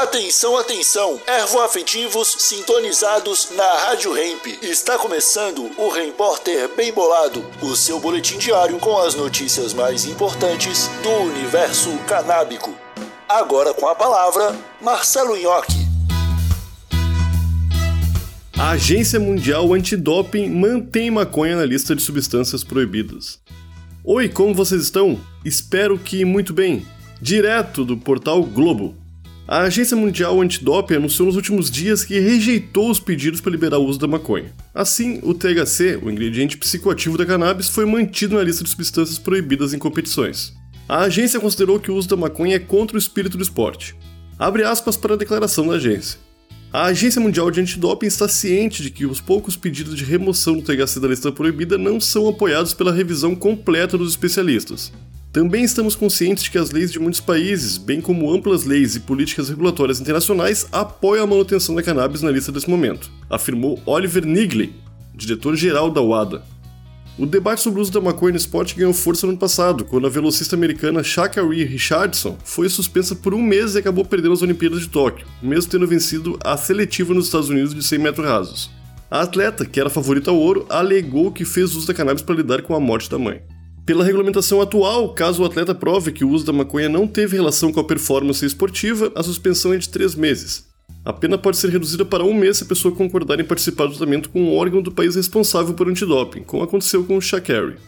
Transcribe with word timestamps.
Atenção, 0.00 0.56
atenção! 0.56 1.20
Ervoafetivos 1.26 2.34
sintonizados 2.38 3.50
na 3.54 3.70
Rádio 3.84 4.16
Hemp. 4.16 4.46
Está 4.62 4.96
começando 4.96 5.70
o 5.76 5.90
Repórter 5.90 6.74
Bem 6.74 6.90
Bolado, 6.90 7.44
o 7.60 7.76
seu 7.76 8.00
boletim 8.00 8.38
diário 8.38 8.78
com 8.78 8.96
as 8.96 9.14
notícias 9.14 9.74
mais 9.74 10.06
importantes 10.06 10.88
do 11.02 11.10
universo 11.10 11.90
canábico. 12.08 12.74
Agora 13.28 13.74
com 13.74 13.86
a 13.86 13.94
palavra, 13.94 14.58
Marcelo 14.80 15.36
Nhoque. 15.36 15.86
A 18.56 18.70
Agência 18.70 19.20
Mundial 19.20 19.74
Antidoping 19.74 20.48
mantém 20.48 21.10
maconha 21.10 21.56
na 21.56 21.66
lista 21.66 21.94
de 21.94 22.00
substâncias 22.00 22.64
proibidas. 22.64 23.38
Oi, 24.02 24.30
como 24.30 24.54
vocês 24.54 24.80
estão? 24.80 25.20
Espero 25.44 25.98
que 25.98 26.24
muito 26.24 26.54
bem. 26.54 26.86
Direto 27.20 27.84
do 27.84 27.98
portal 27.98 28.42
Globo. 28.42 28.99
A 29.50 29.62
Agência 29.62 29.96
Mundial 29.96 30.40
Antidoping 30.40 30.94
anunciou 30.94 31.26
nos 31.26 31.34
últimos 31.34 31.68
dias 31.68 32.04
que 32.04 32.20
rejeitou 32.20 32.88
os 32.88 33.00
pedidos 33.00 33.40
para 33.40 33.50
liberar 33.50 33.78
o 33.78 33.84
uso 33.84 33.98
da 33.98 34.06
maconha. 34.06 34.54
Assim, 34.72 35.18
o 35.24 35.34
THC, 35.34 35.98
o 36.00 36.08
ingrediente 36.08 36.56
psicoativo 36.56 37.18
da 37.18 37.26
cannabis, 37.26 37.68
foi 37.68 37.84
mantido 37.84 38.36
na 38.36 38.44
lista 38.44 38.62
de 38.62 38.70
substâncias 38.70 39.18
proibidas 39.18 39.74
em 39.74 39.78
competições. 39.80 40.54
A 40.88 41.00
agência 41.00 41.40
considerou 41.40 41.80
que 41.80 41.90
o 41.90 41.96
uso 41.96 42.08
da 42.08 42.16
maconha 42.16 42.54
é 42.54 42.58
contra 42.60 42.94
o 42.94 42.98
espírito 42.98 43.36
do 43.36 43.42
esporte. 43.42 43.96
Abre 44.38 44.62
aspas 44.62 44.96
para 44.96 45.14
a 45.14 45.18
declaração 45.18 45.66
da 45.66 45.74
agência. 45.74 46.20
A 46.72 46.84
Agência 46.84 47.20
Mundial 47.20 47.50
de 47.50 47.60
Antidoping 47.60 48.06
está 48.06 48.28
ciente 48.28 48.84
de 48.84 48.90
que 48.90 49.04
os 49.04 49.20
poucos 49.20 49.56
pedidos 49.56 49.96
de 49.96 50.04
remoção 50.04 50.54
do 50.54 50.62
THC 50.62 51.00
da 51.00 51.08
lista 51.08 51.32
proibida 51.32 51.76
não 51.76 52.00
são 52.00 52.28
apoiados 52.28 52.72
pela 52.72 52.92
revisão 52.92 53.34
completa 53.34 53.98
dos 53.98 54.10
especialistas. 54.10 54.92
Também 55.32 55.62
estamos 55.62 55.94
conscientes 55.94 56.42
de 56.42 56.50
que 56.50 56.58
as 56.58 56.72
leis 56.72 56.90
de 56.90 56.98
muitos 56.98 57.20
países, 57.20 57.78
bem 57.78 58.00
como 58.00 58.32
amplas 58.34 58.64
leis 58.64 58.96
e 58.96 59.00
políticas 59.00 59.48
regulatórias 59.48 60.00
internacionais, 60.00 60.66
apoiam 60.72 61.22
a 61.22 61.26
manutenção 61.26 61.72
da 61.72 61.84
cannabis 61.84 62.20
na 62.20 62.32
lista 62.32 62.50
desse 62.50 62.68
momento, 62.68 63.08
afirmou 63.28 63.80
Oliver 63.86 64.26
Nigley, 64.26 64.74
diretor-geral 65.14 65.88
da 65.88 66.00
WADA. 66.00 66.42
O 67.16 67.26
debate 67.26 67.60
sobre 67.60 67.78
o 67.78 67.82
uso 67.82 67.92
da 67.92 68.00
maconha 68.00 68.32
no 68.32 68.38
esporte 68.38 68.74
ganhou 68.74 68.92
força 68.92 69.24
no 69.24 69.30
ano 69.30 69.38
passado, 69.38 69.84
quando 69.84 70.08
a 70.08 70.10
velocista 70.10 70.56
americana 70.56 71.04
Sha'Carri 71.04 71.64
Richardson 71.64 72.36
foi 72.44 72.68
suspensa 72.68 73.14
por 73.14 73.32
um 73.32 73.42
mês 73.42 73.76
e 73.76 73.78
acabou 73.78 74.04
perdendo 74.04 74.32
as 74.32 74.42
Olimpíadas 74.42 74.80
de 74.80 74.88
Tóquio, 74.88 75.28
mesmo 75.40 75.70
tendo 75.70 75.86
vencido 75.86 76.40
a 76.42 76.56
seletiva 76.56 77.14
nos 77.14 77.26
Estados 77.26 77.50
Unidos 77.50 77.72
de 77.72 77.84
100 77.84 77.98
metros 78.00 78.26
rasos. 78.26 78.70
A 79.08 79.20
atleta, 79.20 79.64
que 79.64 79.78
era 79.78 79.90
favorita 79.90 80.32
ao 80.32 80.36
ouro, 80.36 80.66
alegou 80.68 81.30
que 81.30 81.44
fez 81.44 81.76
uso 81.76 81.86
da 81.86 81.94
cannabis 81.94 82.22
para 82.22 82.34
lidar 82.34 82.62
com 82.62 82.74
a 82.74 82.80
morte 82.80 83.08
da 83.08 83.18
mãe. 83.18 83.42
Pela 83.90 84.04
regulamentação 84.04 84.60
atual, 84.60 85.12
caso 85.14 85.42
o 85.42 85.44
atleta 85.44 85.74
prove 85.74 86.12
que 86.12 86.24
o 86.24 86.30
uso 86.30 86.46
da 86.46 86.52
maconha 86.52 86.88
não 86.88 87.08
teve 87.08 87.34
relação 87.34 87.72
com 87.72 87.80
a 87.80 87.84
performance 87.84 88.46
esportiva, 88.46 89.10
a 89.16 89.22
suspensão 89.24 89.72
é 89.72 89.78
de 89.78 89.88
três 89.88 90.14
meses. 90.14 90.68
A 91.04 91.12
pena 91.12 91.36
pode 91.36 91.56
ser 91.56 91.70
reduzida 91.70 92.04
para 92.04 92.22
um 92.22 92.32
mês 92.32 92.58
se 92.58 92.62
a 92.62 92.66
pessoa 92.68 92.94
concordar 92.94 93.40
em 93.40 93.44
participar 93.44 93.86
do 93.86 93.96
tratamento 93.96 94.30
com 94.30 94.42
um 94.42 94.54
órgão 94.54 94.80
do 94.80 94.92
país 94.92 95.16
responsável 95.16 95.74
por 95.74 95.88
antidoping, 95.88 96.44
como 96.44 96.62
aconteceu 96.62 97.02
com 97.02 97.16
o 97.16 97.20
Shakari. 97.20 97.78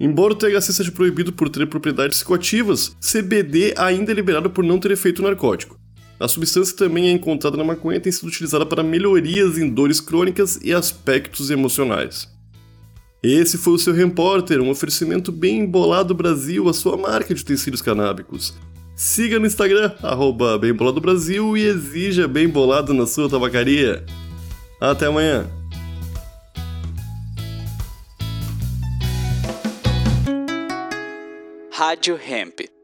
Embora 0.00 0.32
o 0.32 0.36
THC 0.36 0.72
seja 0.72 0.90
proibido 0.90 1.34
por 1.34 1.50
ter 1.50 1.66
propriedades 1.66 2.16
psicoativas, 2.16 2.96
CBD 2.98 3.74
ainda 3.76 4.10
é 4.10 4.14
liberado 4.14 4.48
por 4.48 4.64
não 4.64 4.78
ter 4.78 4.92
efeito 4.92 5.20
narcótico. 5.20 5.78
A 6.18 6.28
substância 6.28 6.72
que 6.72 6.78
também 6.78 7.08
é 7.08 7.12
encontrada 7.12 7.58
na 7.58 7.64
maconha 7.64 8.00
tem 8.00 8.10
sido 8.10 8.28
utilizada 8.28 8.64
para 8.64 8.82
melhorias 8.82 9.58
em 9.58 9.68
dores 9.68 10.00
crônicas 10.00 10.58
e 10.64 10.72
aspectos 10.72 11.50
emocionais. 11.50 12.31
Esse 13.22 13.56
foi 13.56 13.74
o 13.74 13.78
seu 13.78 13.94
Repórter, 13.94 14.60
um 14.60 14.68
oferecimento 14.68 15.30
bem 15.30 15.60
embolado 15.60 16.12
Brasil, 16.12 16.68
a 16.68 16.74
sua 16.74 16.96
marca 16.96 17.32
de 17.32 17.40
utensílios 17.40 17.80
canábicos. 17.80 18.52
Siga 18.96 19.38
no 19.38 19.46
Instagram, 19.46 19.92
arroba 20.02 20.58
Brasil 21.00 21.56
e 21.56 21.64
exija 21.64 22.26
Bem 22.26 22.48
Bolado 22.48 22.92
na 22.92 23.06
sua 23.06 23.30
tabacaria. 23.30 24.04
Até 24.80 25.06
amanhã! 25.06 25.48
Rádio 31.70 32.18
Hemp. 32.18 32.81